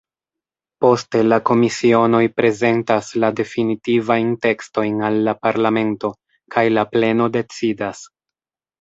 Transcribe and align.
Poste 0.85 1.19
la 1.25 1.37
komisionoj 1.49 2.21
prezentas 2.39 3.11
la 3.25 3.31
definitivajn 3.41 4.35
tekstojn 4.49 5.07
al 5.13 5.21
la 5.31 5.39
parlamento, 5.45 6.15
kaj 6.57 6.69
la 6.79 6.91
pleno 6.99 7.33
decidas. 7.41 8.07